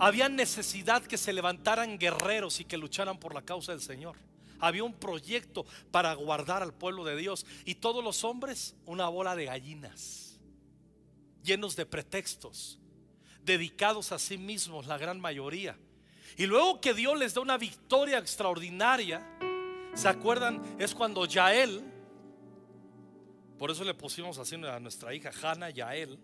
[0.01, 4.17] Había necesidad que se levantaran guerreros y que lucharan por la causa del Señor.
[4.59, 7.47] Había un proyecto para guardar al pueblo de Dios.
[7.65, 10.39] Y todos los hombres, una bola de gallinas,
[11.43, 12.80] llenos de pretextos,
[13.51, 15.77] dedicados a sí mismos, la gran mayoría.
[16.37, 19.27] Y luego que Dios les da una victoria extraordinaria,
[19.95, 20.63] ¿se acuerdan?
[20.79, 21.83] Es cuando Yael,
[23.59, 26.19] por eso le pusimos así a nuestra hija Hannah, Yael,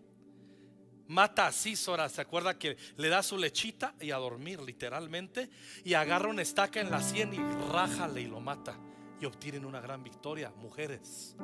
[1.09, 5.51] mata a Sísora, ¿se acuerda que le da su lechita y a dormir literalmente?
[5.85, 8.79] Y agarra una estaca en la sien y rájale y lo mata.
[9.21, 11.35] Y obtienen una gran victoria, mujeres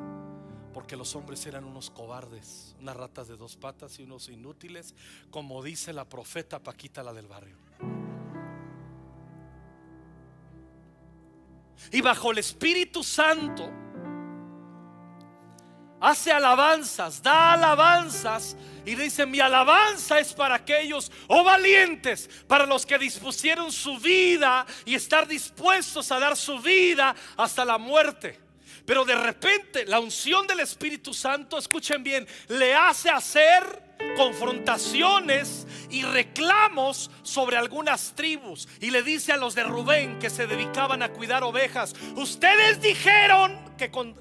[0.72, 4.94] porque los hombres eran unos cobardes, unas ratas de dos patas y unos inútiles,
[5.30, 7.56] como dice la profeta Paquita la del barrio.
[11.90, 13.70] Y bajo el Espíritu Santo,
[16.00, 22.86] hace alabanzas, da alabanzas y dice, mi alabanza es para aquellos, oh valientes, para los
[22.86, 28.51] que dispusieron su vida y estar dispuestos a dar su vida hasta la muerte.
[28.84, 36.02] Pero de repente la unción del Espíritu Santo, escuchen bien, le hace hacer confrontaciones y
[36.02, 38.68] reclamos sobre algunas tribus.
[38.80, 43.58] Y le dice a los de Rubén que se dedicaban a cuidar ovejas, ustedes dijeron
[43.76, 44.20] que con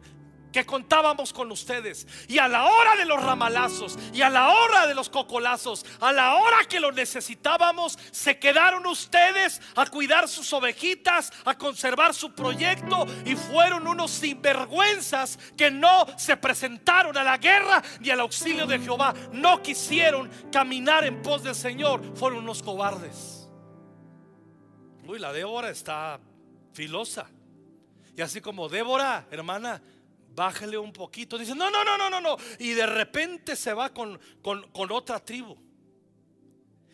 [0.51, 2.07] que contábamos con ustedes.
[2.27, 6.11] Y a la hora de los ramalazos, y a la hora de los cocolazos, a
[6.11, 12.33] la hora que lo necesitábamos, se quedaron ustedes a cuidar sus ovejitas, a conservar su
[12.33, 18.65] proyecto, y fueron unos sinvergüenzas que no se presentaron a la guerra ni al auxilio
[18.65, 19.13] de Jehová.
[19.31, 23.49] No quisieron caminar en pos del Señor, fueron unos cobardes.
[25.07, 26.19] Uy, la Débora está
[26.73, 27.27] filosa.
[28.15, 29.81] Y así como Débora, hermana,
[30.33, 31.37] bájale un poquito.
[31.37, 32.37] Dice, no, no, no, no, no, no.
[32.59, 35.57] Y de repente se va con, con, otra tribu.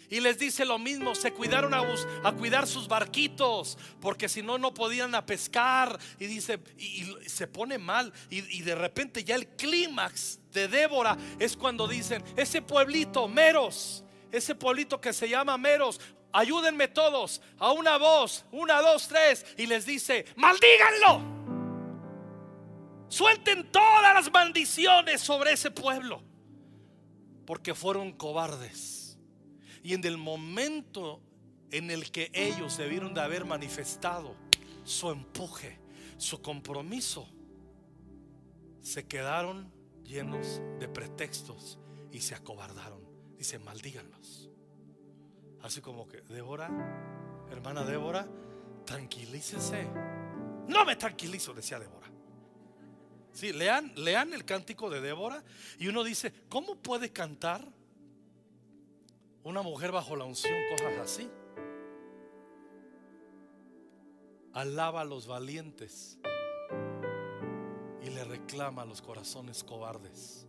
[0.09, 1.83] Y les dice lo mismo, se cuidaron a,
[2.23, 5.99] a cuidar sus barquitos, porque si no, no podían a pescar.
[6.17, 8.13] Y dice, y, se pone mal.
[8.29, 14.03] Y, y, de repente ya el clímax de Débora es cuando dicen, ese pueblito, Meros,
[14.31, 15.99] ese pueblito que se llama Meros,
[16.31, 19.45] ayúdenme todos, a una voz, una, dos, tres.
[19.57, 21.56] Y les dice, maldíganlo.
[23.09, 26.21] Suelten todas las maldiciones sobre ese pueblo.
[27.45, 29.17] Porque fueron cobardes.
[29.83, 31.21] Y en el momento
[31.71, 34.35] en el que ellos debieron de haber manifestado
[34.83, 35.79] su empuje,
[36.17, 37.27] su compromiso,
[38.81, 39.71] se quedaron
[40.03, 41.79] llenos de pretextos
[42.11, 43.01] y se acobardaron.
[43.37, 44.49] Dice, maldíganlos.
[45.61, 46.69] Así como que, Débora,
[47.51, 48.27] hermana Débora,
[48.85, 49.87] tranquilícese.
[50.67, 52.07] No me tranquilizo, decía Débora.
[53.37, 55.43] Sí, lean, lean el cántico de Débora
[55.77, 57.63] y uno dice, ¿cómo puede cantar
[59.43, 61.29] una mujer bajo la unción cosas así?
[64.53, 66.17] Alaba a los valientes
[68.01, 70.47] y le reclama a los corazones cobardes,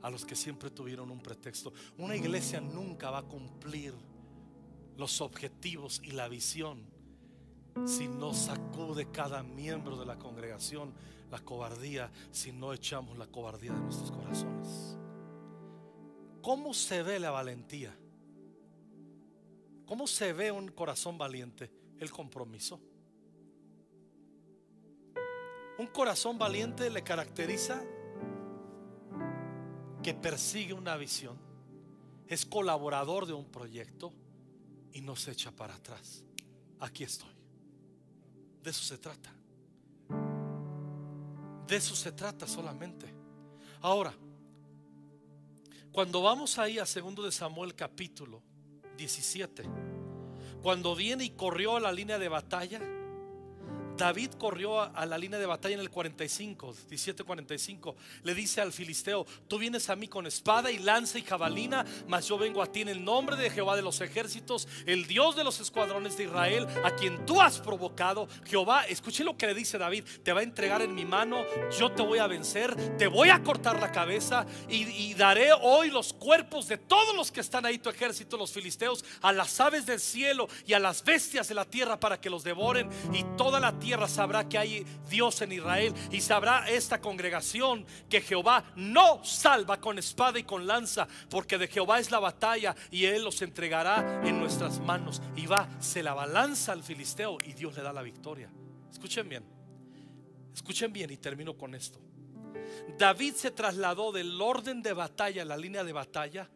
[0.00, 1.72] a los que siempre tuvieron un pretexto.
[1.98, 3.92] Una iglesia nunca va a cumplir
[4.96, 6.86] los objetivos y la visión
[7.84, 10.92] si no sacude cada miembro de la congregación
[11.30, 14.96] la cobardía si no echamos la cobardía de nuestros corazones.
[16.42, 17.96] ¿Cómo se ve la valentía?
[19.84, 21.70] ¿Cómo se ve un corazón valiente?
[21.98, 22.80] El compromiso.
[25.78, 27.82] Un corazón valiente le caracteriza
[30.02, 31.36] que persigue una visión,
[32.28, 34.12] es colaborador de un proyecto
[34.92, 36.24] y no se echa para atrás.
[36.78, 37.35] Aquí estoy.
[38.66, 39.32] De eso se trata.
[41.68, 43.06] De eso se trata solamente.
[43.80, 44.12] Ahora,
[45.92, 48.42] cuando vamos ahí a segundo de Samuel capítulo
[48.96, 49.62] 17,
[50.60, 52.80] cuando viene y corrió a la línea de batalla,
[53.96, 57.94] David corrió a, la línea de batalla en el 45, 17:45.
[58.24, 62.28] Le dice al filisteo: Tú vienes a mí con espada y lanza y jabalina, mas
[62.28, 65.44] yo vengo a ti en el nombre de Jehová de los ejércitos, el Dios de
[65.44, 68.28] los escuadrones de Israel, a quien tú has provocado.
[68.44, 71.44] Jehová, escuché lo que le dice David: Te va a entregar en mi mano,
[71.78, 75.90] yo te voy a vencer, te voy a cortar la cabeza y, y daré hoy
[75.90, 79.86] los cuerpos de todos los que están ahí, tu ejército, los filisteos, a las aves
[79.86, 83.58] del cielo y a las bestias de la tierra para que los devoren y toda
[83.58, 88.64] la tierra tierra sabrá que hay Dios en Israel y sabrá esta congregación que Jehová
[88.74, 93.22] no salva con espada y con lanza, porque de Jehová es la batalla y Él
[93.22, 95.22] los entregará en nuestras manos.
[95.36, 98.50] Y va, se la balanza al filisteo y Dios le da la victoria.
[98.90, 99.44] Escuchen bien,
[100.52, 102.00] escuchen bien y termino con esto.
[102.98, 106.50] David se trasladó del orden de batalla a la línea de batalla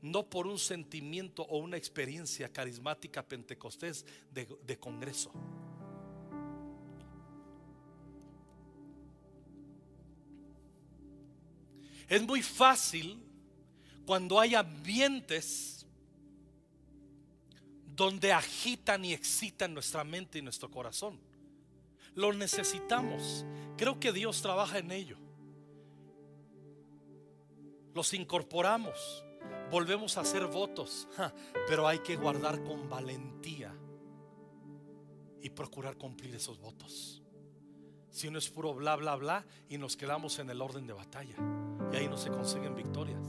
[0.00, 5.32] no por un sentimiento o una experiencia carismática pentecostés de, de congreso.
[12.08, 13.22] Es muy fácil
[14.06, 15.86] cuando hay ambientes
[17.94, 21.20] donde agitan y excitan nuestra mente y nuestro corazón.
[22.14, 23.44] Lo necesitamos.
[23.76, 25.18] Creo que Dios trabaja en ello.
[27.94, 29.24] Los incorporamos,
[29.70, 31.08] volvemos a hacer votos,
[31.66, 33.74] pero hay que guardar con valentía
[35.42, 37.22] y procurar cumplir esos votos.
[38.10, 41.36] Si no es puro bla, bla, bla y nos quedamos en el orden de batalla.
[41.92, 43.20] Y ahí no se consiguen victorias.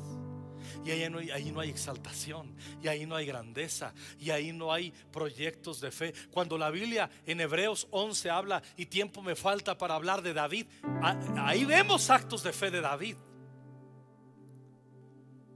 [0.83, 4.51] Y ahí no, hay, ahí no hay exaltación, y ahí no hay grandeza, y ahí
[4.51, 6.13] no hay proyectos de fe.
[6.31, 10.67] Cuando la Biblia en Hebreos 11 habla, y tiempo me falta para hablar de David,
[11.37, 13.15] ahí vemos actos de fe de David.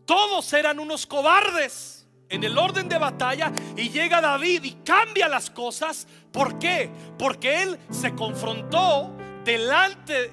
[0.06, 5.50] Todos eran unos cobardes en el orden de batalla y llega David y cambia las
[5.50, 6.08] cosas.
[6.32, 6.90] ¿Por qué?
[7.18, 10.32] Porque él se confrontó delante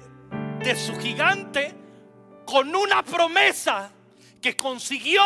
[0.59, 1.75] de su gigante
[2.45, 3.91] con una promesa
[4.41, 5.21] que consiguió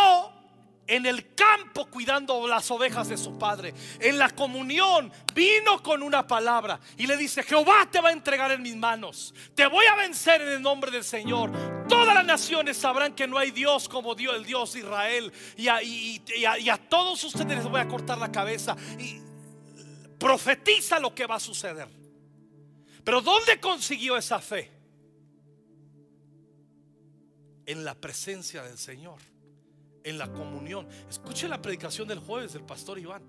[0.88, 3.74] en el campo cuidando las ovejas de su padre.
[4.00, 8.52] En la comunión vino con una palabra y le dice, Jehová te va a entregar
[8.52, 9.34] en mis manos.
[9.56, 11.52] Te voy a vencer en el nombre del Señor.
[11.88, 15.34] Todas las naciones sabrán que no hay Dios como Dios, el Dios de Israel.
[15.58, 18.76] Y a, todos ustedes les voy a cortar la cabeza.
[19.00, 19.22] Y
[20.20, 21.88] profetiza lo que va a suceder.
[23.04, 24.72] Pero ¿dónde consiguió esa fe?
[27.68, 29.20] En la presencia del Señor
[30.06, 30.88] en la comunión.
[31.10, 33.24] Escuche la predicación del jueves del pastor Iván.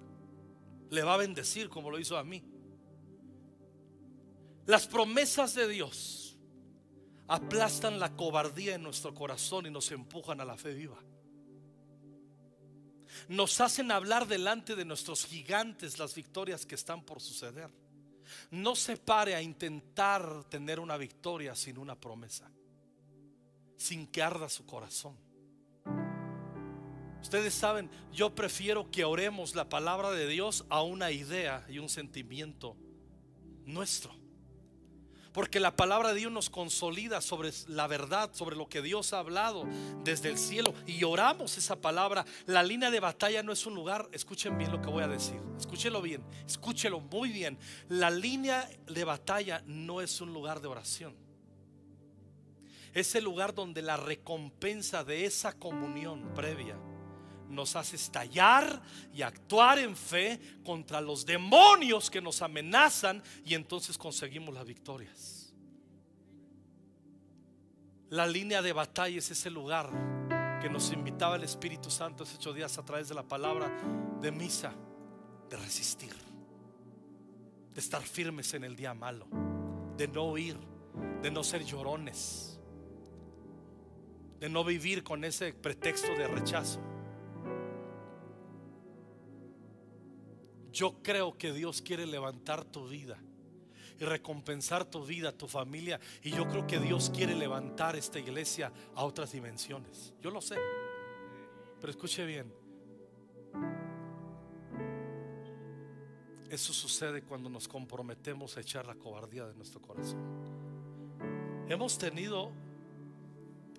[0.90, 2.44] Le va a bendecir como lo hizo a mí.
[4.66, 6.38] Las promesas de Dios
[7.28, 10.98] aplastan la cobardía en nuestro corazón y nos empujan a la fe viva.
[13.28, 17.70] Nos hacen hablar delante de nuestros gigantes las victorias que están por suceder.
[18.50, 22.50] No se pare a intentar tener una victoria sin una promesa,
[23.76, 25.25] sin que arda su corazón.
[27.22, 31.88] Ustedes saben, yo prefiero que oremos la palabra de Dios a una idea y un
[31.88, 32.76] sentimiento
[33.64, 34.14] nuestro.
[35.36, 39.18] Porque la palabra de Dios nos consolida sobre la verdad, sobre lo que Dios ha
[39.18, 39.66] hablado
[40.02, 40.72] desde el cielo.
[40.86, 42.24] Y oramos esa palabra.
[42.46, 45.38] La línea de batalla no es un lugar, escuchen bien lo que voy a decir.
[45.58, 47.58] Escúchelo bien, escúchelo muy bien.
[47.90, 51.14] La línea de batalla no es un lugar de oración.
[52.94, 56.78] Es el lugar donde la recompensa de esa comunión previa
[57.48, 58.82] nos hace estallar
[59.12, 65.52] y actuar en fe contra los demonios que nos amenazan y entonces conseguimos las victorias.
[68.10, 69.90] La línea de batalla es ese lugar
[70.60, 73.70] que nos invitaba el Espíritu Santo hace ocho días a través de la palabra
[74.20, 74.72] de misa,
[75.50, 76.14] de resistir,
[77.74, 79.26] de estar firmes en el día malo,
[79.96, 80.56] de no huir,
[81.22, 82.60] de no ser llorones,
[84.38, 86.80] de no vivir con ese pretexto de rechazo.
[90.76, 93.16] Yo creo que Dios quiere levantar tu vida
[93.98, 95.98] y recompensar tu vida, tu familia.
[96.22, 100.12] Y yo creo que Dios quiere levantar esta iglesia a otras dimensiones.
[100.20, 100.56] Yo lo sé.
[101.80, 102.52] Pero escuche bien.
[106.50, 110.20] Eso sucede cuando nos comprometemos a echar la cobardía de nuestro corazón.
[111.70, 112.52] Hemos tenido,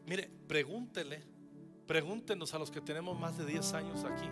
[0.08, 1.22] mire, pregúntele,
[1.86, 4.28] pregúntenos a los que tenemos más de 10 años aquí.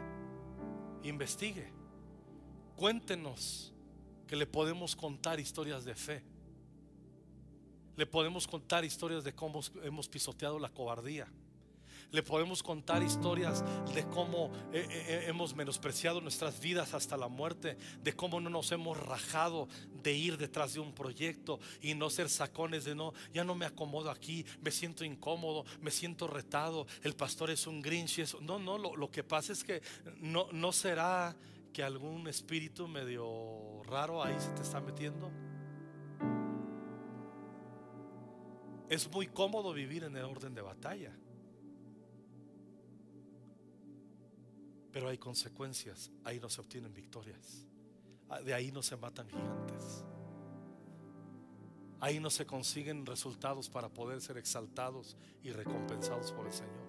[1.08, 1.75] Investigue.
[2.76, 3.74] Cuéntenos
[4.28, 6.24] que le podemos contar historias de fe.
[7.96, 11.28] Le podemos contar historias de cómo hemos pisoteado la cobardía.
[12.12, 13.64] Le podemos contar historias
[13.94, 18.50] de cómo eh, eh, eh, hemos menospreciado nuestras vidas hasta la muerte, de cómo no
[18.50, 19.68] nos hemos rajado
[20.04, 23.66] de ir detrás de un proyecto y no ser sacones de no, ya no me
[23.66, 28.36] acomodo aquí, me siento incómodo, me siento retado, el pastor es un grinch.
[28.42, 29.82] No, no, lo, lo que pasa es que
[30.22, 31.36] no, no será
[31.76, 35.30] que algún espíritu medio raro ahí se te está metiendo?
[38.88, 41.12] Es muy cómodo vivir en el orden de batalla.
[44.94, 46.10] Pero hay consecuencias.
[46.24, 47.68] Ahí no se obtienen victorias.
[48.30, 50.06] Ah, de ahí no se matan gigantes.
[52.00, 56.85] Ahí no se consiguen resultados para poder ser exaltados y recompensados por el Señor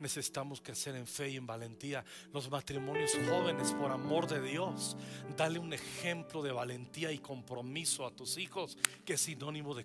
[0.00, 2.04] necesitamos crecer en fe y en valentía.
[2.32, 4.96] Los matrimonios jóvenes, por amor de Dios,
[5.36, 9.84] dale un ejemplo de valentía y compromiso a tus hijos, que es sinónimo de,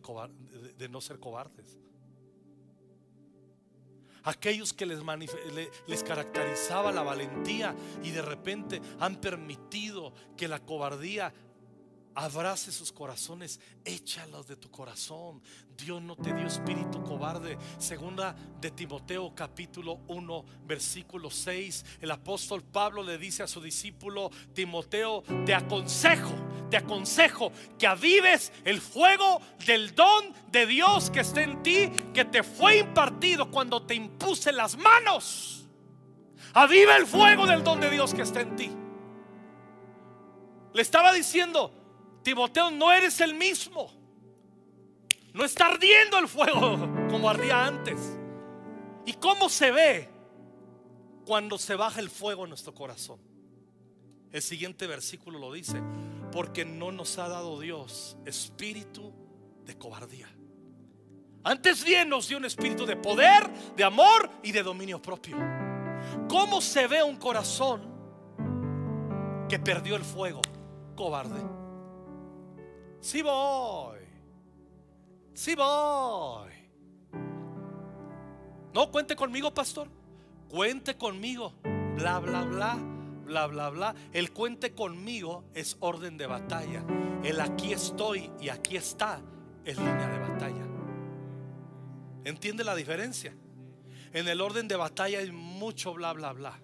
[0.90, 1.78] no ser cobardes.
[4.26, 11.34] Aquellos que les caracterizaba la valentía y de repente han permitido que la cobardía
[12.16, 15.42] abrace sus corazones, échalos de tu corazón.
[15.76, 17.58] Dios no te dio espíritu cobarde.
[17.78, 21.86] Segunda de Timoteo capítulo 1 versículo 6.
[22.02, 26.36] El apóstol Pablo le dice a su discípulo Timoteo, te aconsejo,
[26.70, 32.26] te aconsejo que avives el fuego del don de Dios que está en ti, que
[32.26, 35.68] te fue impartido cuando te impuse las manos.
[36.54, 38.72] Aviva el fuego del don de Dios que está en ti.
[40.74, 41.83] Le estaba diciendo,
[42.24, 43.92] Timoteo, no eres el mismo.
[45.34, 46.78] No está ardiendo el fuego
[47.10, 48.00] como ardía antes.
[49.06, 50.10] ¿Y cómo se ve
[51.26, 53.20] cuando se baja el fuego en nuestro corazón?
[54.32, 55.82] El siguiente versículo lo dice,
[56.32, 59.14] porque no nos ha dado Dios espíritu
[59.66, 60.28] de cobardía.
[61.44, 65.38] Antes bien nos dio un espíritu de poder, de amor y de dominio propio.
[66.30, 67.82] ¿Cómo se ve un corazón
[69.50, 70.42] que perdió el fuego?
[70.96, 71.63] Cobarde.
[73.04, 74.00] Sí voy.
[75.34, 76.50] Sí voy.
[78.74, 79.90] No cuente conmigo, pastor.
[80.48, 81.54] Cuente conmigo.
[81.98, 82.78] Bla, bla, bla.
[83.26, 83.96] Bla, bla, bla.
[84.14, 86.86] El cuente conmigo es orden de batalla.
[87.26, 89.20] El aquí estoy y aquí está
[89.66, 90.66] es línea de batalla.
[92.24, 93.36] ¿Entiende la diferencia?
[94.14, 96.58] En el orden de batalla hay mucho bla, bla, bla.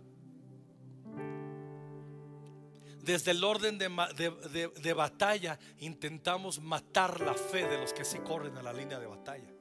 [3.09, 8.61] Desde el orden de, batalla intentamos matar la fe de los que se corren a
[8.61, 9.51] la línea de batalla.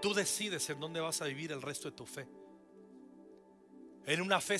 [0.00, 2.28] Tú decides en dónde vas a vivir el resto de tu fe.
[4.06, 4.58] En una fe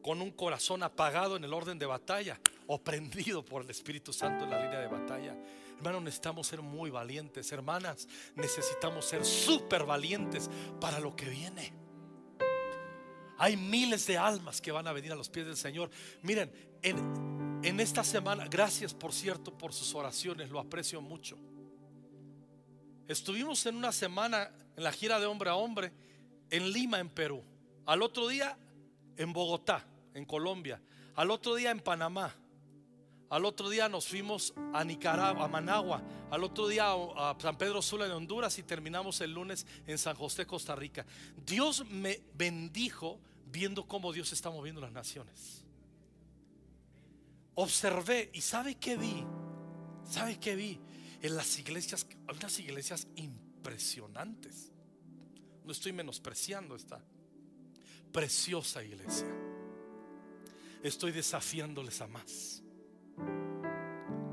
[0.00, 4.44] con un corazón apagado en el orden de batalla o prendido por el Espíritu Santo
[4.44, 5.36] en la línea de batalla.
[5.78, 7.50] Hermanos, necesitamos ser muy valientes.
[7.50, 8.06] Hermanas,
[8.36, 10.48] necesitamos ser súper valientes
[10.80, 11.83] para lo que viene.
[13.38, 15.90] Hay miles de almas que van a venir a los pies del Señor.
[16.22, 21.38] Miren, en, esta semana, gracias por cierto por sus oraciones, lo aprecio mucho.
[23.08, 25.92] Estuvimos en una semana en la gira de hombre a hombre
[26.50, 27.42] en Lima, en Perú.
[27.86, 28.56] Al otro día
[29.16, 30.80] en Bogotá, en Colombia.
[31.14, 32.34] Al otro día en Panamá.
[33.30, 36.02] Al otro día nos fuimos a Nicaragua, a Managua.
[36.30, 40.14] Al otro día a San Pedro Sula de Honduras y terminamos el lunes en San
[40.16, 41.04] José, Costa Rica.
[41.44, 43.18] Dios me bendijo
[43.50, 45.64] viendo cómo Dios está moviendo las naciones.
[47.54, 49.24] Observé y ¿sabe qué vi?
[50.08, 50.80] ¿Sabe qué vi?
[51.22, 54.70] En las iglesias, hay unas iglesias impresionantes.
[55.64, 57.00] No estoy menospreciando esta
[58.12, 59.28] preciosa iglesia.
[60.82, 62.63] Estoy desafiándoles a más.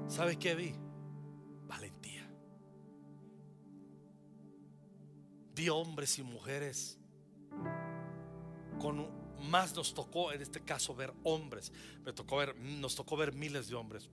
[0.07, 0.73] ¿Sabe qué vi?
[1.67, 2.29] Valentía.
[5.55, 6.97] Vi hombres y mujeres
[8.79, 9.07] con
[9.49, 11.71] más nos tocó en este caso ver hombres.
[12.03, 14.09] Me tocó ver, nos tocó ver miles de hombres.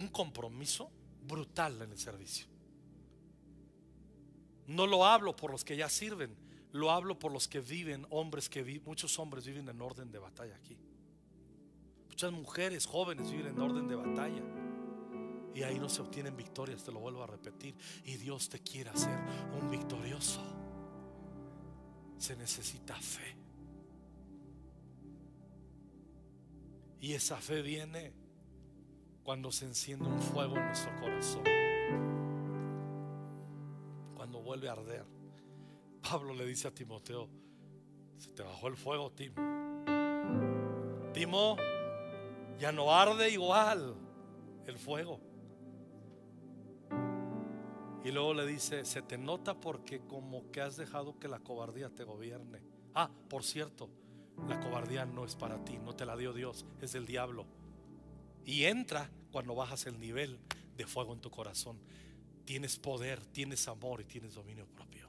[0.00, 0.90] un compromiso
[1.26, 2.46] brutal en el servicio.
[4.66, 6.34] No lo hablo por los que ya sirven,
[6.72, 10.56] lo hablo por los que viven, hombres que muchos hombres viven en orden de batalla
[10.56, 10.76] aquí.
[12.14, 14.40] Muchas mujeres jóvenes viven en orden de batalla.
[15.52, 17.74] Y ahí no se obtienen victorias, te lo vuelvo a repetir.
[18.04, 19.18] Y Dios te quiere hacer
[19.60, 20.40] un victorioso.
[22.16, 23.36] Se necesita fe.
[27.00, 28.12] Y esa fe viene
[29.24, 31.42] cuando se enciende un fuego en nuestro corazón.
[34.14, 35.04] Cuando vuelve a arder.
[36.00, 37.28] Pablo le dice a Timoteo,
[38.18, 39.34] se te bajó el fuego, Timo.
[41.12, 41.56] Timo,
[42.58, 43.94] ya no arde igual
[44.66, 45.20] el fuego.
[48.04, 51.88] Y luego le dice, se te nota porque como que has dejado que la cobardía
[51.88, 52.60] te gobierne.
[52.94, 53.88] Ah, por cierto,
[54.46, 57.46] la cobardía no es para ti, no te la dio Dios, es del diablo.
[58.44, 60.38] Y entra cuando bajas el nivel
[60.76, 61.78] de fuego en tu corazón.
[62.44, 65.08] Tienes poder, tienes amor y tienes dominio propio.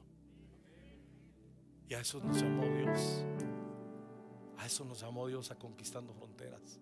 [1.88, 3.24] Y a eso nos llamó Dios.
[4.56, 6.80] A eso nos llamó Dios a conquistando fronteras,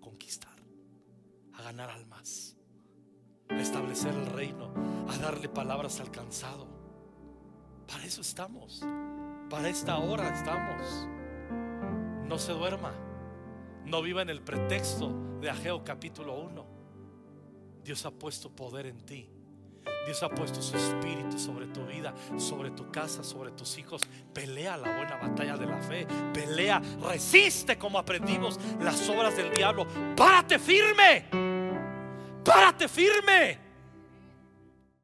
[0.00, 0.56] conquistar,
[1.54, 2.56] a ganar almas
[3.50, 4.72] a establecer el reino,
[5.08, 6.68] a darle palabras al cansado.
[7.86, 8.82] Para eso estamos.
[9.48, 11.08] Para esta hora estamos.
[12.26, 12.94] No se duerma.
[13.84, 16.66] No viva en el pretexto de Ageo capítulo 1.
[17.82, 19.28] Dios ha puesto poder en ti.
[20.04, 24.02] Dios ha puesto su espíritu sobre tu vida, sobre tu casa, sobre tus hijos.
[24.32, 26.06] Pelea la buena batalla de la fe.
[26.32, 29.86] Pelea, resiste como aprendimos las obras del diablo.
[30.16, 31.26] Párate firme.
[32.44, 33.69] Párate firme.